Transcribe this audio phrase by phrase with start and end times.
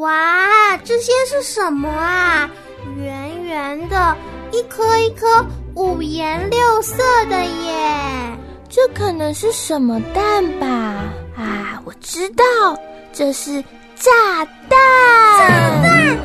[0.00, 2.50] 哇，这些是什么啊？
[2.96, 4.16] 圆圆的，
[4.50, 8.38] 一颗一颗，五颜六色的耶！
[8.66, 10.66] 这可能是什么蛋吧？
[11.36, 12.44] 啊，我知道，
[13.12, 13.62] 这是
[13.94, 14.10] 炸
[14.70, 14.78] 弹！
[15.38, 15.48] 炸
[15.82, 16.18] 弹！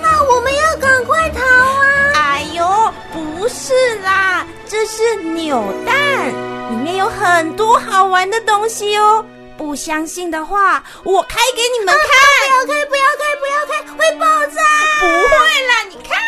[0.00, 2.12] 那我们要赶快逃啊！
[2.14, 2.64] 哎呦，
[3.12, 6.28] 不是啦，这是扭蛋，
[6.70, 9.22] 里面有很多好玩的东西哦。
[9.60, 12.06] 不相信的话，我开给你们看。
[12.66, 14.62] 不要开，不要开，不要开，会爆炸！
[15.00, 16.18] 不会啦，你看，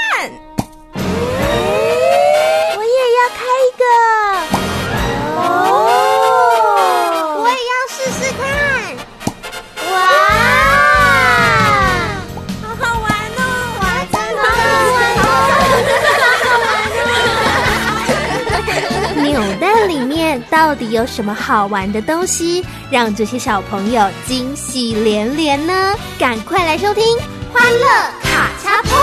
[20.73, 25.95] 到底有什么好玩的东西，让这些小朋友惊喜连连呢？
[26.19, 27.05] 赶快来收听
[27.53, 27.87] 《欢乐
[28.23, 28.99] 卡恰碰》。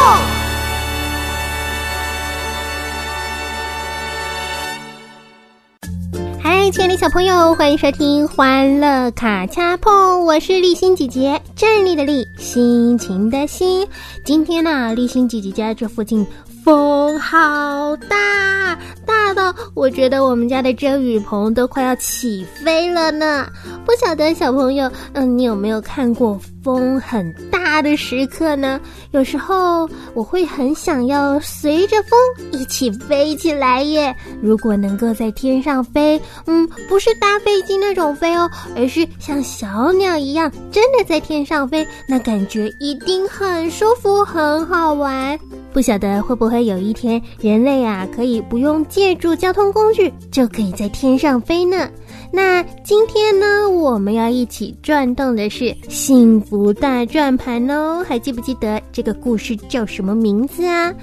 [6.42, 13.88] 嗨，亲爱的小朋友，欢迎收听《欢乐卡恰碰》，我是立心姐姐，站立的立，心情的心。
[14.26, 16.26] 今天呢、立心姐姐家这附近
[16.66, 18.76] 风好大，
[19.20, 23.48] 大到我觉得我们家的遮雨棚都快要起飞了呢。
[23.86, 28.80] 不晓得小朋友，嗯，你有没有看过风很大的时刻呢？
[29.12, 32.18] 有时候我会很想要随着风
[32.52, 34.16] 一起飞起来耶。
[34.42, 45.38] 如果能够在天上飞，嗯，不是搭飞机那种飞哦，而是像小鸟一样真的在天上飞，那感觉一定很舒服，很好玩。
[45.72, 51.90] 不晓得会不会有一天，人类啊可以不用借借助交通工具，就可以在天上飞呢？
[52.32, 58.06] 那今天呢，我们要一起转动的是幸福大转盘哦。
[58.08, 60.94] 还记不记得这个故事叫什么名字啊？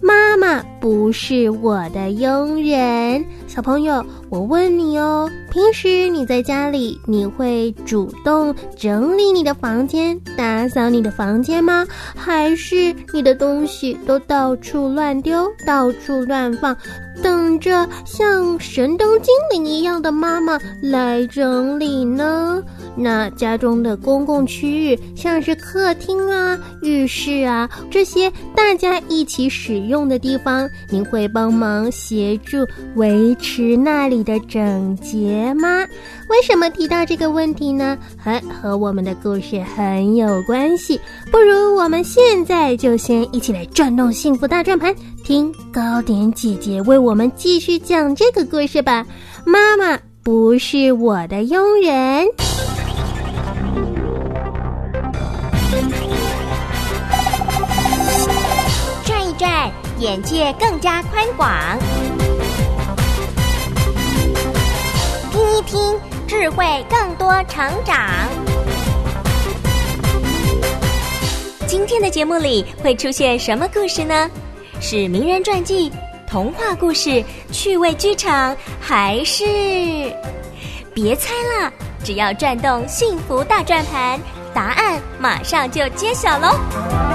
[0.00, 11.84] 妈妈不是我的佣人，小朋友，我问你哦，平时你在家里，你会主动整理你的房间、打扫你的房间吗？
[12.14, 16.76] 还是你的东西都到处乱丢、到处乱放，
[17.20, 22.62] 等着像神灯精灵一样的妈妈来整理呢？
[22.96, 35.86] 那家中的公共区域，像是客厅啊、浴室啊这些大家一起使用的地方，您会帮忙协助维持那里的整洁吗？
[36.28, 37.98] 为什么提到这个问题呢？
[38.16, 41.00] 还和我们的故事很有关系。
[41.30, 49.04] 不如我们现在就先一起来转动幸福大转盘，听糕点姐姐为我们继续讲这个故事吧。
[49.44, 52.26] 妈妈不是我的佣人。
[59.04, 61.48] 转一转，眼界更加宽广；
[65.62, 67.96] 听，智慧更多成长。
[71.66, 74.28] 今天的节目里会出现什么故事呢？
[74.80, 75.92] 是名人传记、
[76.26, 77.22] 童话故事、
[77.52, 79.44] 趣味剧场，还是……
[80.92, 81.72] 别猜了，
[82.02, 84.18] 只要转动幸福大转盘，
[84.52, 87.09] 答案马上就揭晓喽！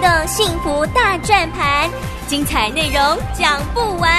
[0.00, 1.90] 的幸福大转盘，
[2.26, 3.00] 精彩内容
[3.38, 4.10] 讲不完。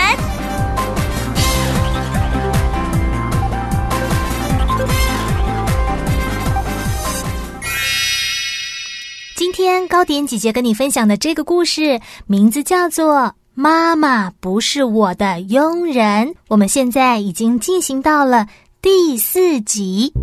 [9.36, 13.16] 今天糕点姐姐跟你分享的这个故事，名字叫做
[13.56, 16.28] 《妈妈不是我的佣人》。
[16.48, 18.46] 我们现在已经进行到了
[18.84, 20.14] 第四集。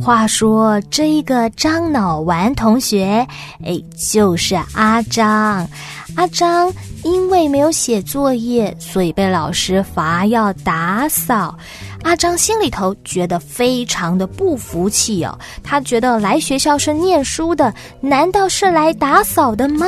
[0.00, 3.26] 话说，这一个张脑丸同学，
[3.64, 5.68] 哎，就是阿张。
[6.16, 6.72] 阿张
[7.04, 11.56] 因为没有写作业，所以被老师罚要打扫。
[12.02, 19.86] 阿张心里头觉得非常的不服气哦，他觉得来学校是念书的，难道是来打扫的吗？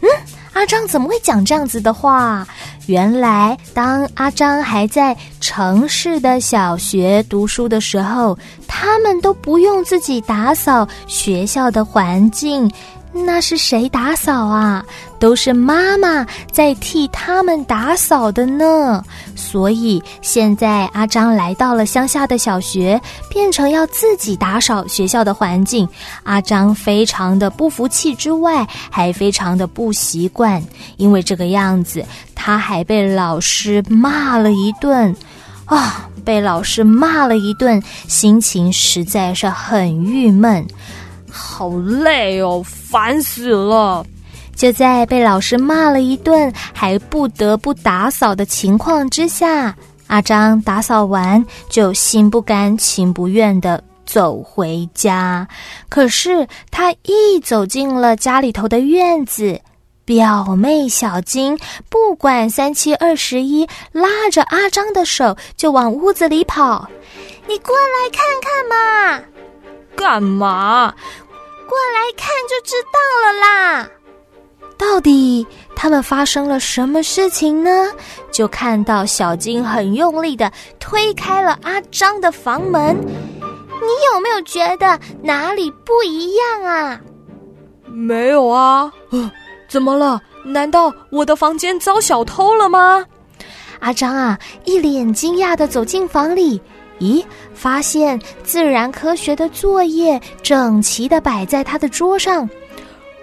[0.00, 0.08] 嗯，
[0.54, 2.46] 阿张怎么会讲这样子的话？
[2.86, 12.70] 原来，当阿张还在城市的小学读书的时候，他们都不用自己打扫学校的环境。
[13.14, 14.84] 那是谁打扫啊？
[15.20, 19.02] 都是妈妈在替他们打扫的呢。
[19.36, 23.00] 所以现在阿张来到了乡下的小学，
[23.30, 25.88] 变成要自己打扫学校的环境。
[26.24, 30.62] 阿张非常的不服气，之外还非常的不习惯，
[30.96, 35.14] 因为这个样子，他还被老师骂了一顿。
[35.66, 40.66] 啊，被老师骂了一顿，心情实在是很郁闷，
[41.34, 44.06] 好累哦，烦死了。
[44.54, 49.74] 就在被老师骂了一顿，还不得不打扫的情况之下，
[50.06, 55.46] 阿张打扫完就心不甘情不愿的走回家。
[55.88, 59.60] 可是他一走进了家里头的院子，
[60.04, 61.58] 表妹小金
[61.88, 66.88] 不管三七二十一，拉着阿张的手就往屋子里跑。
[67.48, 69.24] 你过来看看嘛！
[69.96, 70.92] 干嘛？
[71.74, 73.88] 过来看就知道了啦。
[74.78, 75.44] 到底
[75.74, 77.90] 他们发生了什么事情呢？
[78.30, 82.96] 就看到小金很用力的推开了阿张的房门。
[82.96, 87.00] 你有没有觉得哪里不一样啊？
[87.86, 88.92] 没有啊。
[89.68, 90.20] 怎么了？
[90.44, 93.04] 难道我的房间遭小偷了吗？
[93.80, 96.60] 阿张啊，一脸惊讶的走进房里，
[97.00, 97.24] 咦，
[97.54, 102.48] 发现自然科学的作业整齐的摆在他的桌上。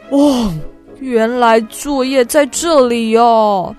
[0.10, 0.52] 哦。
[1.00, 3.76] 原来作业在这里哦！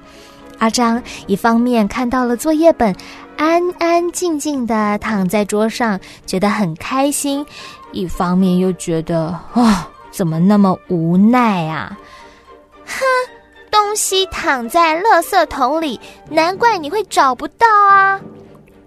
[0.58, 2.92] 阿张一方面看到了作业本，
[3.36, 5.96] 安安静静的躺在桌上，
[6.26, 7.44] 觉得很开心；
[7.92, 11.96] 一方面又觉得啊，怎么那么无奈啊！
[12.84, 13.04] 哼，
[13.70, 18.20] 东西躺在垃圾桶里，难怪你会找不到啊！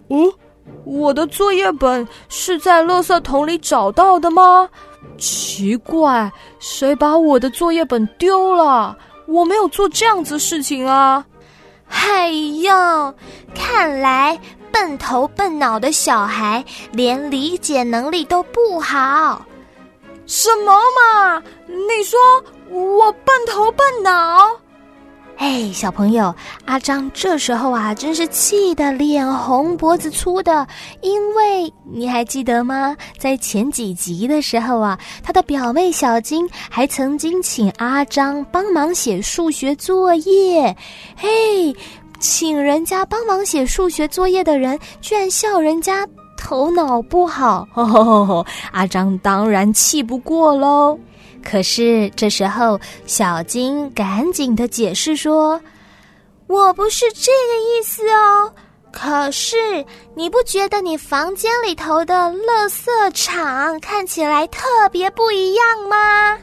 [0.09, 0.33] 哦，
[0.83, 4.67] 我的作业本是在垃圾桶里找到的吗？
[5.17, 8.97] 奇怪，谁把我的作业本丢了？
[9.27, 11.25] 我没有做这样子事情啊！
[11.89, 13.13] 哎呦，
[13.55, 14.39] 看来
[14.71, 19.45] 笨头笨脑的小孩连理解能力都不好。
[20.25, 21.41] 什么嘛？
[21.67, 22.19] 你说
[22.69, 24.49] 我笨头笨脑？
[25.37, 26.33] 哎，小朋友，
[26.65, 30.65] 阿张这时候啊，真是气得脸红脖子粗的。
[31.01, 32.95] 因为你还记得吗？
[33.17, 40.75] 在前几集的时候啊，他的表妹小金还曾经请阿张帮忙写数学作业。
[41.17, 41.75] 嘿，
[42.19, 46.07] 请人家帮忙写数学作业的人，居然笑人家
[46.45, 47.67] 头脑不好。
[48.71, 50.95] 阿张当然气不过喽。
[51.43, 55.59] 可是这时候，小金赶紧的解释说
[56.45, 58.53] ：“我不是这个意思哦。
[58.91, 59.83] 可是
[60.15, 66.37] 你不觉得你房间里头的垃圾场看起来特别不一样吗？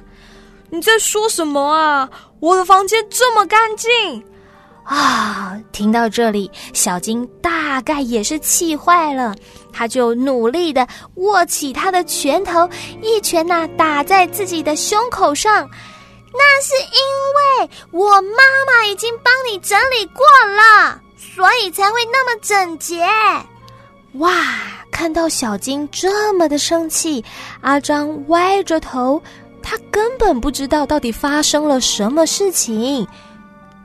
[0.69, 2.11] 你在说什么啊？
[2.41, 3.89] 我的房间这么干净。”
[4.85, 5.57] 啊！
[5.71, 9.33] 听到这里，小金大概也是气坏了，
[9.73, 12.69] 他就努力的握起他的拳头，
[13.01, 15.69] 一拳呐打在自己的胸口上。
[16.35, 20.25] 那是因为我妈妈已经帮你整理过
[20.57, 23.07] 了，所以才会那么整洁。
[24.15, 24.31] 哇！
[24.91, 27.25] 看到小金这么的生气，
[27.63, 29.21] 阿张歪着头，
[29.63, 33.09] 他根本不知道到底发生了什么事情。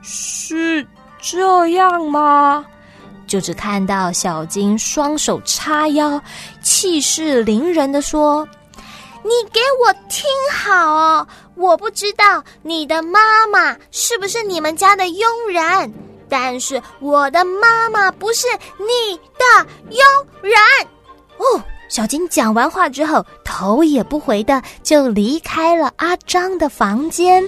[0.02, 0.86] 是
[1.18, 2.64] 这样吗？
[3.28, 6.20] 就只看到小金双手叉腰，
[6.62, 8.48] 气势凌人的说
[9.22, 11.28] ：“你给我听好哦！
[11.54, 15.92] 我不知道你的妈妈是不是你们家的佣人，
[16.28, 18.46] 但是我的妈妈不是
[18.78, 20.06] 你的佣
[20.40, 20.52] 人。”
[21.36, 27.46] 哦，小金讲完话之后，头也不回的就离开了阿张的房间。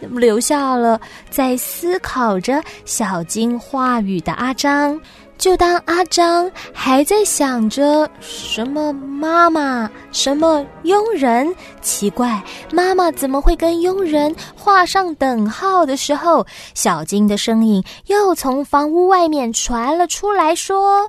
[0.00, 1.00] 留下了
[1.30, 5.00] 在思考着小金话语的阿张。
[5.36, 21.08] 就当阿张还在想着什么妈妈、什么佣人，奇怪，妈妈怎么会跟佣人画上等号的时候，小金的声音又从房屋外面传了出来，说。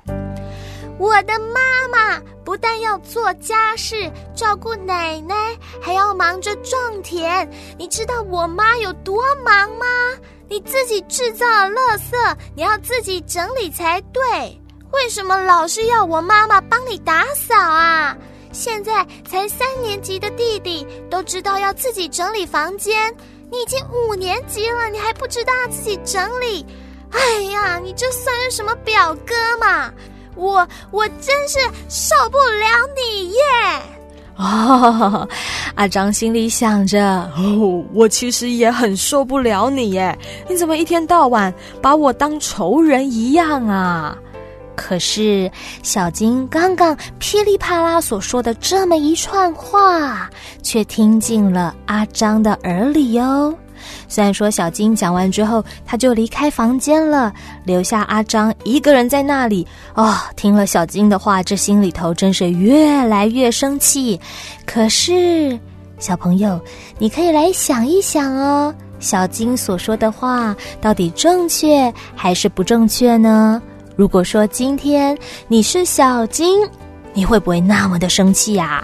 [1.00, 7.50] 我的妈妈不但要做家事、照顾奶奶，还要忙着种田。
[7.78, 9.86] 你知道我妈有多忙吗？
[10.46, 14.22] 你自己制造垃圾，你要自己整理才对。
[14.92, 18.14] 为什么老是要我妈妈帮你打扫啊？
[18.52, 23.10] 现在才三年级的弟弟都知道要自己整理房间，
[23.50, 26.66] 你已经五年级了，你还不知道自己整理？
[27.10, 29.90] 哎呀，你这算是什么表哥嘛？
[30.34, 31.58] 我我真是
[31.88, 33.38] 受不了你耶！
[34.36, 35.28] 哦，
[35.74, 40.18] 阿张心里想着，哦，我其实也很受不了你耶！
[40.48, 44.16] 你怎么一天到晚把我当仇人一样啊？
[44.74, 45.50] 可是
[45.82, 50.30] 小金刚刚噼里啪啦所说的这么一串话，
[50.62, 53.54] 却听进了阿张的耳里哟。
[54.08, 57.32] 虽然说小金讲完之后，他就离开房间了，
[57.64, 59.66] 留下阿张一个人在那里。
[59.94, 64.20] 哦，听了小金的话，这心里头真是越来越生气。
[64.66, 65.58] 可是，
[65.98, 66.60] 小朋友，
[66.98, 73.60] 你可以来想一想哦，小金所说的话到底正确还是不正确呢？
[73.96, 75.16] 如果说今天
[75.48, 76.60] 你是小金，
[77.12, 78.82] 你会不会那么的生气呀？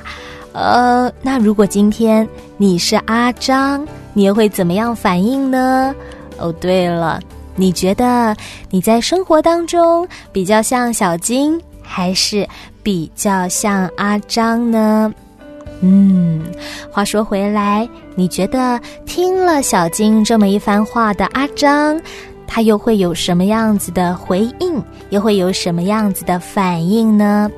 [0.52, 2.26] 呃，那如果今天
[2.56, 5.94] 你是阿张，你又会怎么样反应呢？
[6.38, 7.20] 哦，对了，
[7.54, 8.34] 你觉得
[8.70, 12.48] 你在生活当中比较像小金，还是
[12.82, 15.12] 比较像阿张呢？
[15.82, 16.42] 嗯，
[16.90, 22.00] 话说回来，你觉得听了小金这么一番话的阿张，
[22.46, 24.82] 他又会有什么样子的回应？
[25.10, 27.50] 又会有什么样子的反应呢？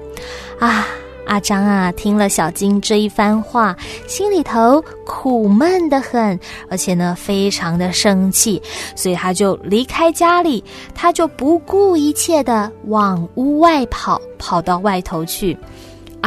[0.58, 0.88] 啊！
[1.28, 8.60] 阿张啊，听了小金这一番话，心里头苦闷的很，而且呢，非常的生气，
[8.96, 15.56] 所以他就离开家里，他就不顾一切的往屋外跑，跑到外头去。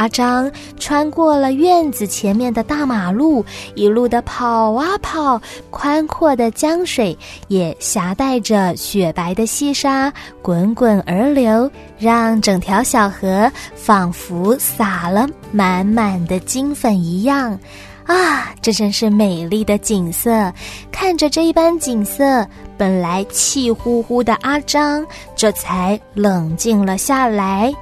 [0.02, 3.44] 阿张穿过了院子前面的大马路，
[3.76, 5.40] 一路的跑啊跑，
[5.70, 7.16] 宽阔的江水
[7.46, 17.56] 也携带着雪白的细沙滚滚而流，让整条小河仿佛洒了满满的金粉一样。
[18.04, 20.52] 啊，这真是美丽的景色！
[20.90, 22.44] 看着这一般景色，
[22.76, 25.06] 本来气呼呼的阿张
[25.36, 27.72] 这才冷静了下来。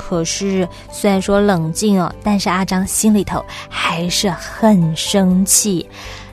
[0.00, 5.86] 可是，虽然说冷静哦，但是阿张心里头还是很生气。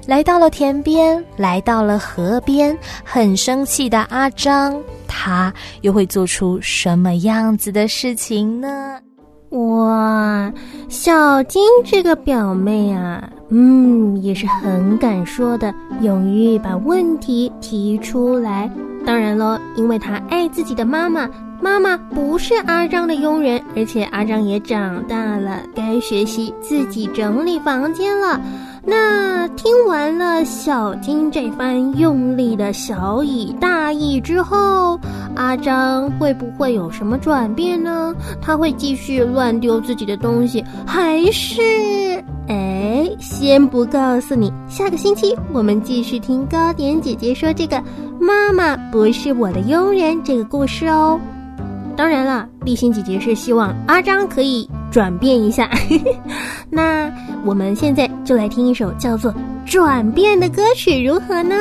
[0.05, 8.97] 来到了田边，来到了河边，很生气的阿张，他又会做出什么样子的事情呢？
[9.49, 10.51] 哇，
[10.87, 18.69] 小金这个表妹啊，嗯，也是很敢说的，勇于把问题提出来。
[19.07, 21.29] 当然了，因为他爱自己的妈妈。
[21.59, 28.39] 妈妈不是阿张的佣人，而且阿张也长大了，该学习自己整理房间了。
[28.83, 34.99] 那听完了小金这番用力的小以大意之后，
[35.35, 38.13] 阿张会不会有什么转变呢？
[38.39, 41.61] 他会继续乱丢自己的东西，还是……
[42.49, 47.81] 哎，先不告诉你，下个星期我们继续听糕点姐姐说这个
[48.19, 51.19] “妈妈不是我的佣人”这个故事哦。
[51.95, 55.69] 当然了，立新姐姐是希望阿张可以转变一下。
[56.69, 57.11] 那
[57.43, 59.31] 我们现在就来听一首叫做
[59.67, 61.55] 《转变》的歌曲，如何呢？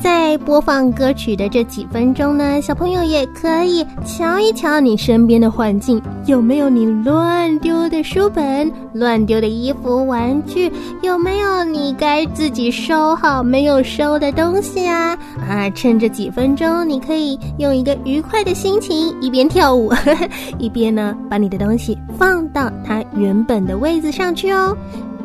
[0.00, 10.70] 在播放歌曲的这几分钟呢，小朋友也可以瞧一瞧你身边的环境，有没有你乱丢的书本、乱丢的衣服、玩具，
[11.02, 15.18] 有没有你该自己收好没有收的东西啊？
[15.48, 19.92] 啊，趁这几分钟，你可以用一个愉快的心情，一边跳舞，
[20.60, 24.76] 一边呢把你的东西放到它原本的位置上去哦。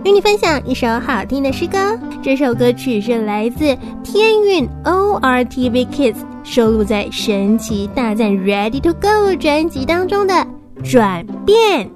[0.05, 9.07] 与你分享一首好听的诗歌，这首歌曲是来自天韵 O R T V Kids 收录在《神奇大战 Ready to Go》
[9.37, 10.33] 专辑当中的
[10.91, 11.89] 《转变》。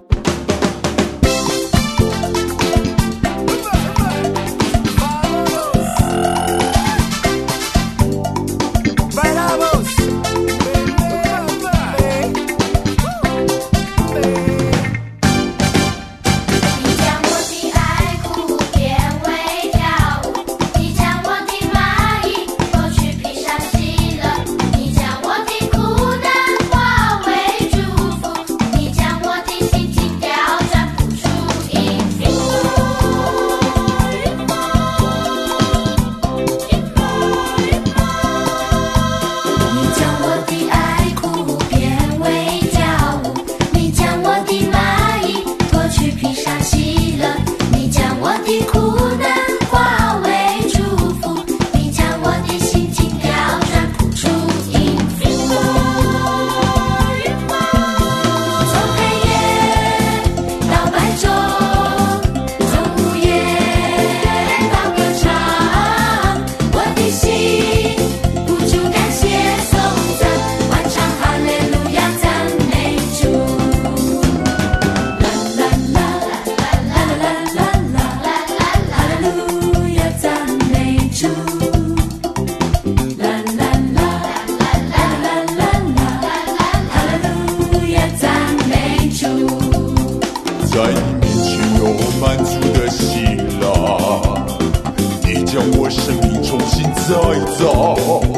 [97.09, 98.36] 重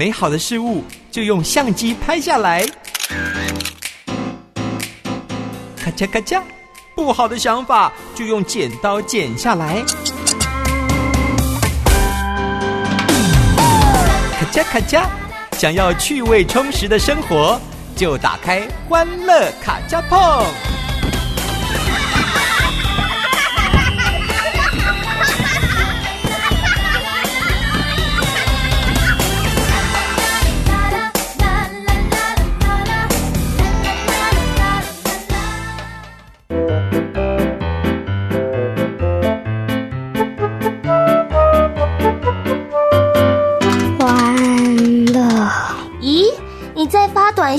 [0.00, 2.64] 美好的事物就用相机拍下来。
[5.76, 6.40] 咔嚓咔嚓，
[6.94, 9.84] 不好的想法就用剪刀剪下来。
[14.38, 15.04] 咔嚓咔嚓，
[15.58, 17.60] 想要趣味充实的生活，
[17.94, 20.46] 就打开欢乐卡加碰。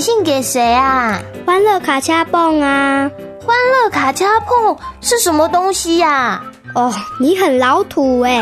[0.02, 1.16] 信给谁啊？
[1.46, 3.08] 欢乐卡恰蹦啊！
[3.46, 6.42] 欢乐卡恰蹦是什么东西呀、
[6.74, 8.40] 哦，你很老土哎。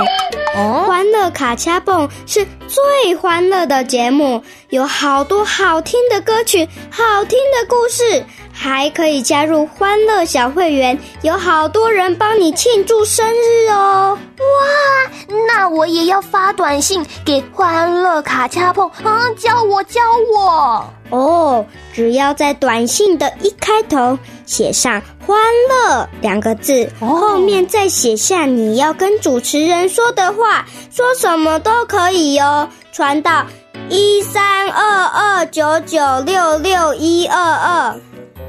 [0.56, 14.16] 哦，欢乐卡恰蹦是最欢乐的节目，有好多好听的歌曲，好听的故事，还可以加入欢乐小会员，有好多人帮你庆祝生日哦。
[14.38, 19.28] 哇，那我也要发短信给欢乐卡恰碰啊！
[19.36, 20.00] 教我教
[20.32, 20.88] 我。
[21.10, 25.36] 哦，只要在短信的一开头写上“欢
[25.68, 32.59] 乐”两个字，后面再写下你要跟主持人说的话，说什么都可以哦。
[32.92, 33.46] 传到
[33.88, 38.00] 一三二二九九六六一二二。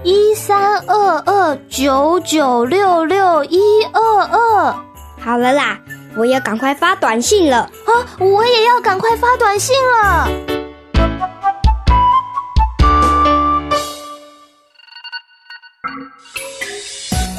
[0.03, 3.59] 一三二二九九六六一
[3.93, 4.75] 二二。
[5.19, 5.79] 好了啦，
[6.15, 7.57] 我要赶快发短信了。
[7.59, 10.27] 啊，我也要赶快发短信了。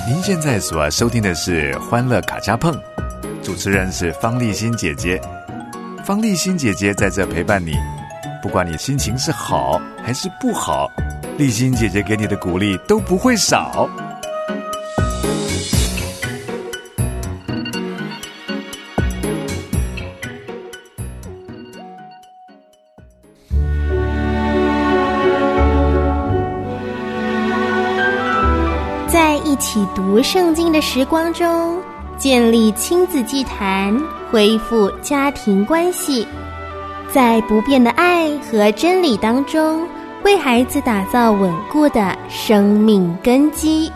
[0.07, 2.73] 您现在所收听的是《欢乐卡加碰》，
[3.43, 5.21] 主持人是方丽欣姐姐。
[6.05, 7.75] 方丽欣姐姐在这陪伴你，
[8.43, 10.91] 不管你心情是好还是不好，
[11.38, 13.88] 丽欣姐姐给你的鼓励都不会少。
[29.09, 31.81] 在一起读圣经的时光中，
[32.23, 36.25] 建立亲子祭坛，恢复家庭关系，
[37.13, 39.85] 在不变的爱和真理当中，
[40.25, 43.91] 为孩子打造稳固的生命根基。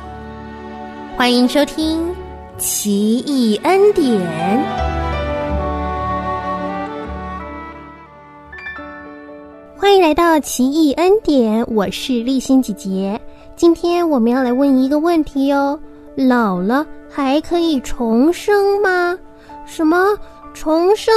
[1.16, 2.02] 欢迎收听
[2.58, 4.20] 《奇异恩典》。
[9.78, 13.20] 欢迎来到奇异恩典，我是立新姐姐。
[13.54, 15.78] 今天我们要来问一个问题哦：
[16.16, 19.18] 老了还可以重生吗？
[19.64, 20.16] 什么
[20.54, 21.12] 重生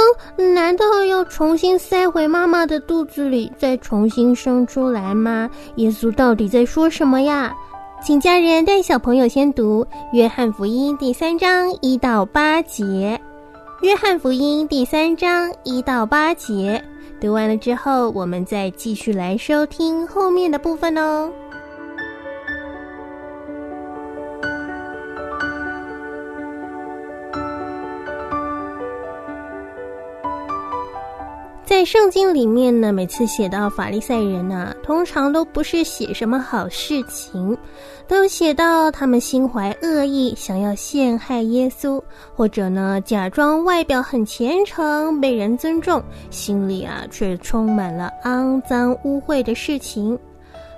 [0.54, 5.48] 难道要重新塞回妈妈的肚子里，再重新生出来吗？
[5.76, 7.54] 耶稣到底在说什么呀？
[8.02, 13.20] 请家人带小朋友先读《约翰福音》第三章一到八节，
[13.84, 16.82] 《约翰福音》第三章一到八节。
[17.20, 21.30] 读完了之后，我们再继续来收听后面的部分哦。
[31.80, 37.56] 在圣经里面呢，每次写到法利赛人呐、通常都不是写什么好事情，
[38.06, 41.98] 都写到他们心怀恶意，想要陷害耶稣，
[42.36, 50.18] 或者呢假装外表很虔诚，被人尊重，心里啊却充满了肮脏污秽的事情。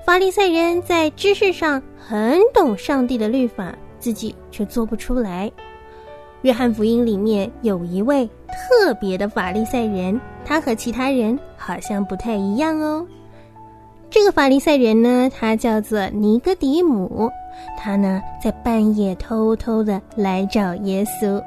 [0.07, 5.51] 法利赛人在知识上很懂上帝的律法，自己却做不出来。
[6.43, 13.07] 约翰福音里面有一位特别的法利赛人，他和其他人好像不太一样哦。
[14.11, 17.31] 这个法利赛人呢，他叫做尼哥底母，
[17.79, 21.43] 他呢在半夜偷偷的来找耶稣，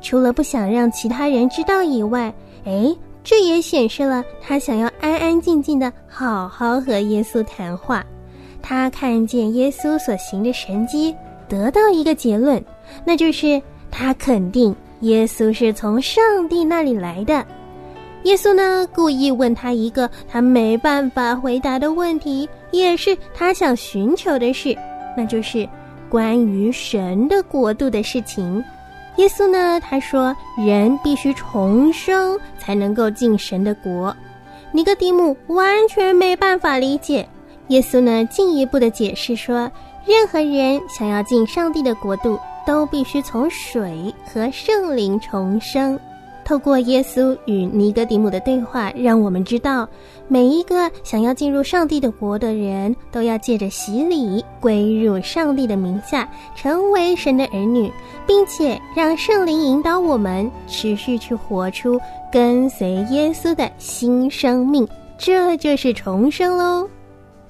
[0.00, 2.32] 除了不想让其他人知道以外，
[2.64, 8.04] 哎，这也显示了他想要安安静静的好好和耶稣谈话。
[8.62, 11.14] 他看见耶稣所行的神迹，
[11.48, 12.64] 得到一个结论，
[13.04, 13.60] 那就是。
[13.90, 17.44] 他肯定耶稣是从上帝那里来的。
[18.24, 24.76] 耶稣呢，故意问他一个他没办法回答的问题，也是他想寻求的事，
[25.16, 25.66] 那就是
[26.08, 28.62] 关于神的国度的事情。
[29.16, 34.14] 耶稣呢，他说人必须重生才能够进神的国。
[34.72, 37.26] 尼哥底母完全没办法理解。
[37.68, 39.70] 耶稣呢，进一步的解释说，
[40.06, 42.38] 任何人想要进上帝的国度。
[42.68, 45.98] 都必须从水和圣灵重生。
[46.44, 49.88] 透过耶稣与尼哥底母的对话，让我们知道，
[50.28, 57.90] 每一个想要进入上帝的国的人，都要借着洗礼归入上帝的名下，成为神的儿女，
[58.26, 61.98] 并且让圣灵引导我们持续去活出
[62.30, 64.86] 跟随耶稣的新生命。
[65.16, 66.86] 这就是重生喽。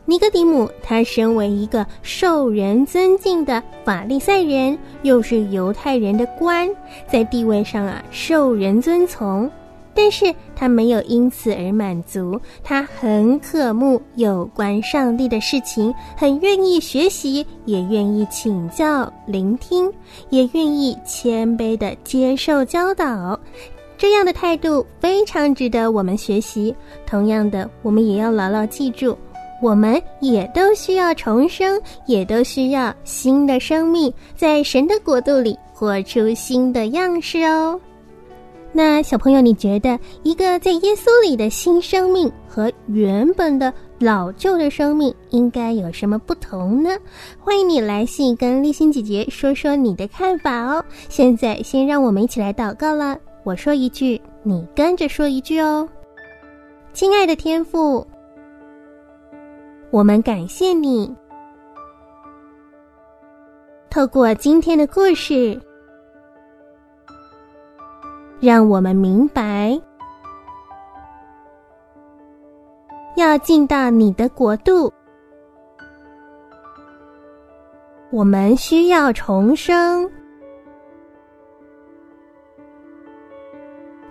[0.08, 6.66] 尼哥底姆，他身为一个受人尊敬的法利赛人，又是犹太人的官，
[7.06, 9.50] 在地位上啊受人尊崇。
[9.92, 19.92] 但是他没有因此而满足，他很渴慕有关上帝的事情，很愿意学习，也愿意请教、聆听，
[20.30, 23.38] 也愿意谦卑的接受教导。
[23.98, 26.74] 这样的态度非常值得我们学习。
[27.04, 29.18] 同样的，我们也要牢牢记住。
[29.60, 37.80] 我们也都需要重生，也都需要新的生命，在神的国度里活出新的样式哦。
[38.70, 46.90] 那小朋友，你觉得一个在耶稣里的新生命和原本的老旧的生命应该有什么不同呢？
[47.40, 50.84] 欢迎你来信跟立新姐姐说说你的看法哦。
[51.08, 55.88] 现在先让我们一起来祷告了，我说一句，你跟着说一句哦。
[56.92, 58.06] 亲爱的天父。
[59.90, 61.16] 我们感谢你，
[63.88, 65.58] 透过今天的故事，
[68.38, 69.80] 让我们明白，
[73.16, 74.92] 要进到你的国度，
[78.10, 80.08] 我们需要重生，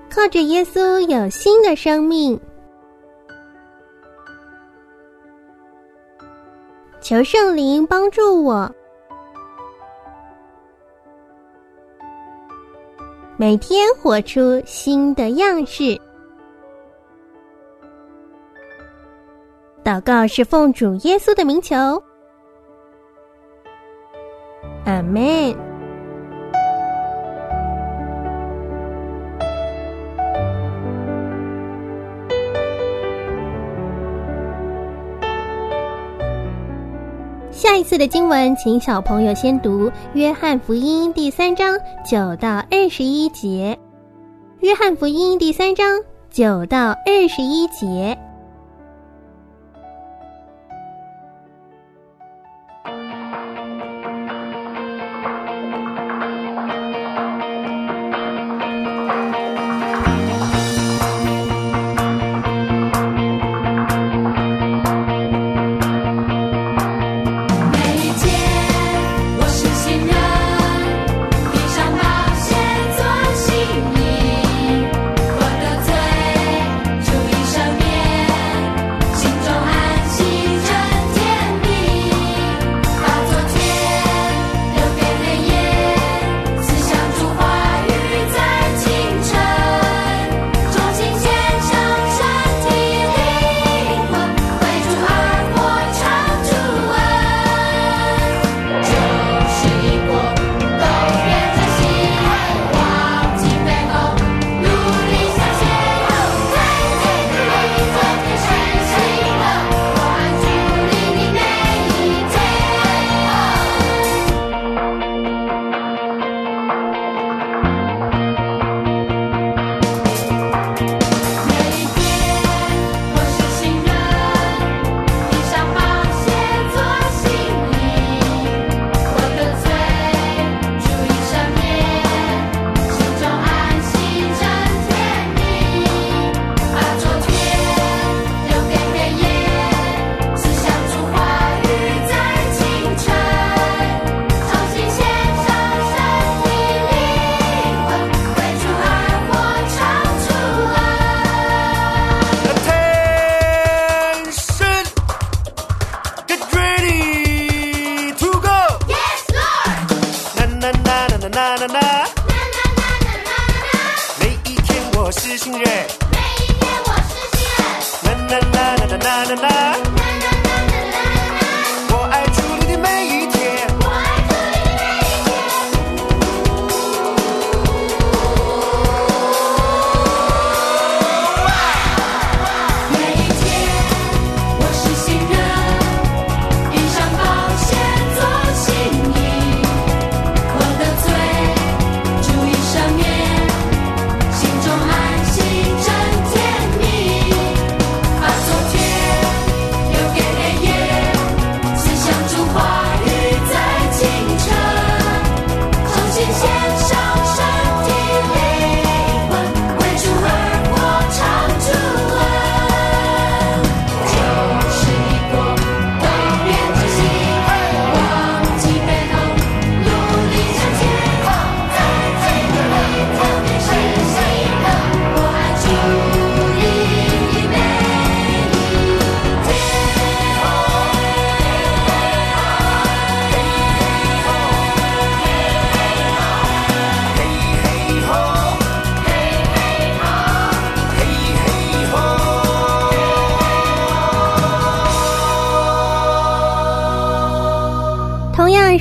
[0.10, 2.40] 靠着耶稣有新的生命。
[7.08, 8.70] 求圣灵帮助我，
[13.38, 15.98] 每天活出新的样式。
[19.86, 22.04] 祷告是奉主耶稣的名求，
[24.84, 25.67] 阿门。
[37.78, 43.78] 一次的经文，请小朋友先读《约翰福音》第三章九到二十一节，
[44.66, 48.18] 《约翰福音》第三章九到二十一节。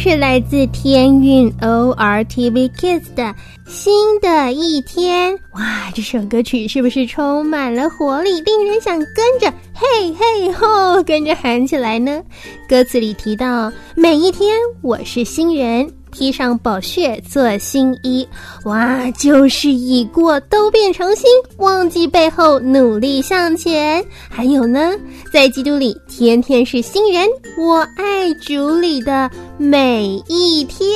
[0.08, 3.34] 是来自天韵 ORTV Kids 的
[3.66, 5.90] 新的一天，哇！
[5.92, 12.22] 这首歌曲是不是充满了活力，令人想跟着嘿嘿吼跟着喊起来呢？
[12.68, 15.90] 歌词里提到，每一天我是新人。
[16.18, 18.26] 披上宝血做新衣，
[18.64, 19.10] 哇！
[19.10, 24.02] 旧事已过，都变成新，忘记背后，努力向前。
[24.30, 24.94] 还有呢，
[25.30, 27.28] 在基督里，天天是新人。
[27.58, 30.88] 我爱主里的每一天。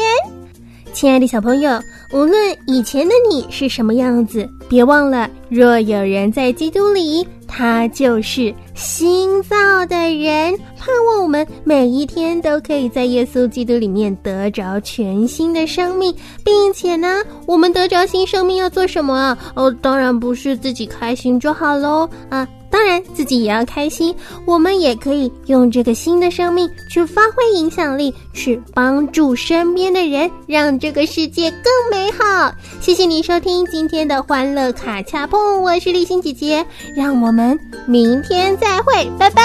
[0.94, 1.78] 亲爱的小朋友，
[2.14, 10.56] 无论以前的你是什么样子，别忘了，若有人在基督里，他就是新造的人。
[10.78, 19.36] 盼望我们每一天都可以在耶稣基督里面得着全新的生命，并且呢，我们得着新生命要做什么？
[19.54, 22.48] 哦，当然不是自己开心就好喽啊！
[22.80, 24.14] 当然，自己也要开心。
[24.46, 32.50] 我们也可以用这个新的生命去发挥影响力，去帮助身边的人，让这个世界更美好。
[32.80, 36.64] 谢谢你收听今天的欢乐卡恰碰，我是立心姐姐，
[36.96, 39.42] 让我们明天再会，拜拜。